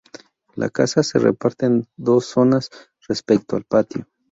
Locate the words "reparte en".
1.19-1.87